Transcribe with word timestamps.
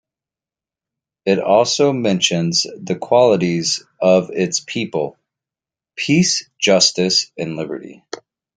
It 1.27 1.37
also 1.37 1.93
mentions 1.93 2.63
the 2.75 2.95
qualities 2.95 3.83
of 4.01 4.31
its 4.31 4.59
people: 4.59 5.15
peace, 5.95 6.49
justice, 6.59 7.31
and 7.37 7.55
liberty. 7.55 8.03